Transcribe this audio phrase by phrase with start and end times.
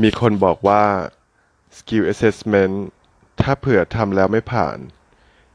[0.00, 0.84] มีคนบอกว่า
[1.76, 2.76] Skill Assessment
[3.40, 4.78] ถ้าเผื่อทำแล้วไม่ผ่าน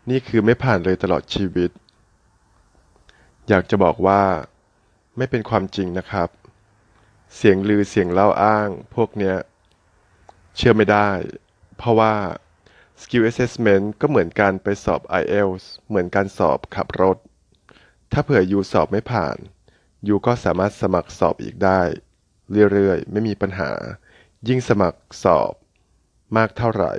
[0.09, 1.71] นี่คือไม่ผ่านเลยตลอดชีวิต
[3.47, 4.23] อยากจะบอกว่า
[5.17, 6.29] ไม่เป็นความจริงนะครับ
[7.35, 9.37] เสียงลือเสียงเล่าอ้าง พวกเนี้ย
[10.55, 11.09] เชื่อไม่ได้
[11.77, 12.15] เพราะว่า
[13.01, 17.17] Skill Assessment ก็เหมือนการไปสอบ IELTS เหมือนการสอบขับรถ
[18.11, 19.37] ถ้าเผื่อยูสอบไม่ผ่าน
[20.07, 21.81] ยูก็สามารถสมัครสอบอีกได้
[22.71, 23.71] เรื่อยๆ ไม่มีปัญหา
[24.47, 25.53] ยิ่งสมัครสอบ
[26.37, 26.93] มากเท่าไหร่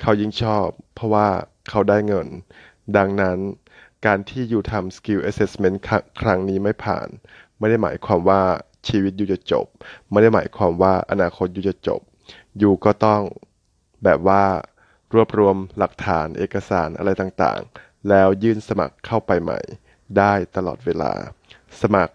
[0.00, 1.28] เขายิ่งชอบ เพราะว่า
[1.68, 2.28] เขาได้เงิน
[2.96, 3.38] ดังนั้น
[4.06, 7.08] การที่ยูทำ Skill Assessment ครั้งครั้งนี้ไม่ผ่าน
[7.58, 8.42] ไม่ได้หมายความว่า
[8.88, 9.66] ชีวิตยูจะจบ
[10.10, 12.00] ไม่ได้หมายความว่าอนาคตยูจะจบ
[12.62, 13.22] ยูก็ต้อง
[14.04, 14.44] แบบว่า
[15.14, 19.60] รวบรวมหลักฐานเอกสารอะไรต่างๆ แล้วยื่นสมัครเข้าไปใหม่
[20.18, 21.12] ได้ตลอดเวลา
[21.80, 22.14] สมัคร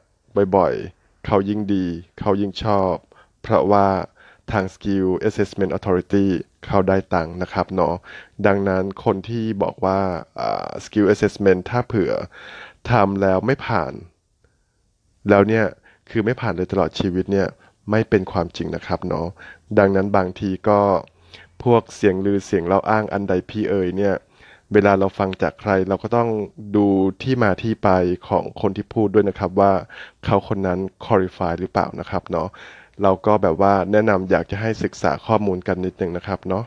[0.55, 1.85] บ่อยๆ เขายิ่งดี
[2.19, 2.93] เขายิ่งชอบ
[3.41, 3.87] เพราะว่า
[4.51, 6.25] ทาง Skill Assessment Authority
[6.65, 7.95] เขาได้ตังค์นะครับเนาะ
[8.47, 9.99] ดังนั้นคนที่บอกว่า
[10.85, 12.13] Skill Assessment ถ้าเผื่อ
[12.91, 13.93] ทำแล้วไม่ผ่าน
[15.29, 15.65] แล้วเนี่ย
[16.09, 17.47] คือไม่ผ่านเลยตลอดชีวิตเนี่ย
[17.91, 19.27] ไม่เป็นความจริงนะครับเนาะ
[19.79, 20.79] ดังนั้นบางทีก็
[21.63, 24.15] พวกเสียงลือเสียงเล่าอ้างอันใดพี่เอ่ยเนี่ย
[24.73, 26.29] เวลาเราฟังจากใครเราก็ต้อง
[26.75, 26.87] ดู
[27.23, 27.89] ที่มาที่ไป
[28.27, 29.73] ของคนที่พูดด้วยนะครับว่า
[30.23, 32.47] เขาคนนั้น qualify หรือเปล่านะครับเนาะ
[33.01, 36.63] เราก็แบบว่าแนะนำอยากจะให้ศึกษาข้อมูลกันนิดนึงนะครับเนาะ